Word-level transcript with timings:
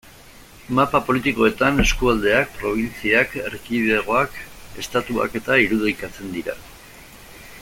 Mapa 0.77 1.01
politikoetan 1.09 1.83
eskualdeak, 1.83 2.49
probintziak, 2.63 3.37
erkidegoak, 3.51 4.43
Estatuak-eta 4.85 5.63
irudikatzen 5.67 6.37
dira. 6.39 6.61